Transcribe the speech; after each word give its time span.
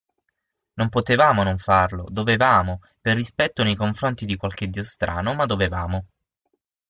Non 0.79 0.89
potevamo 0.89 1.43
non 1.43 1.59
farlo, 1.59 2.05
dovevamo, 2.07 2.81
per 2.99 3.15
rispetto 3.15 3.61
nei 3.61 3.75
confronti 3.75 4.25
di 4.25 4.35
qualche 4.35 4.67
dio 4.67 4.81
strano, 4.83 5.35
ma 5.35 5.45
dovevamo. 5.45 6.05